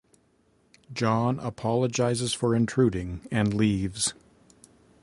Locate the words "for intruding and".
2.33-3.53